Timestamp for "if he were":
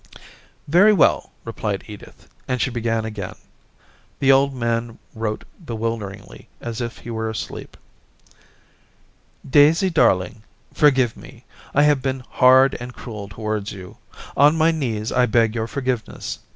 6.81-7.29